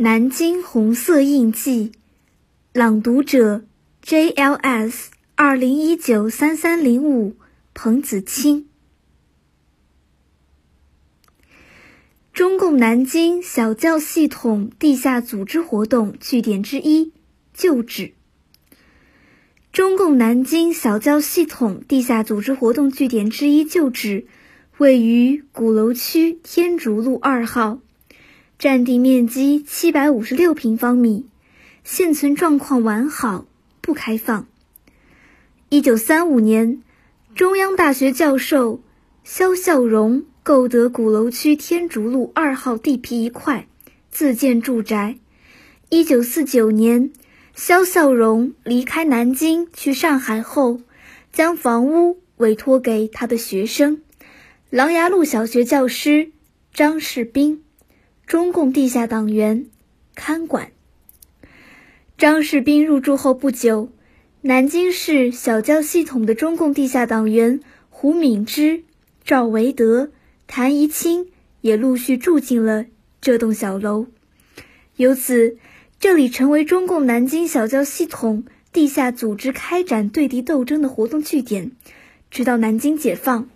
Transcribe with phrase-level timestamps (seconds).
[0.00, 1.90] 南京红色印记，
[2.72, 3.64] 朗读者
[4.04, 7.34] JLS 二零一九三三零五
[7.74, 8.68] 彭子清。
[12.32, 17.10] 中共南京小教系统地下组织活动据点之一
[17.52, 18.12] 旧址。
[19.72, 24.28] 中共南京小教系统地下组织活动据点之一旧址，
[24.76, 27.80] 位于鼓楼区天竺路二号。
[28.58, 31.26] 占地面积七百五十六平方米，
[31.84, 33.46] 现存状况完好，
[33.80, 34.48] 不开放。
[35.68, 36.82] 一九三五年，
[37.36, 38.82] 中央大学教授
[39.22, 43.68] 肖孝荣购得鼓楼区天竺路二号地皮一块，
[44.10, 45.18] 自建住宅。
[45.88, 47.12] 一九四九年，
[47.54, 50.80] 肖孝荣离开南京去上海后，
[51.32, 54.02] 将房屋委托给他的学生，
[54.68, 56.32] 琅琊路小学教师
[56.74, 57.62] 张世斌。
[58.28, 59.68] 中共地下党员
[60.14, 60.72] 看管。
[62.18, 63.90] 张世斌入住后不久，
[64.42, 68.82] 南京市小教系统的中共地下党员胡敏之、
[69.24, 70.10] 赵维德、
[70.46, 71.28] 谭怡清
[71.62, 72.84] 也陆续住进了
[73.22, 74.08] 这栋小楼，
[74.96, 75.56] 由此，
[75.98, 81.72] 这里成为中共南京小教系统地下组织开展对敌斗争的活动据点，
[82.30, 83.48] 直到南京解放。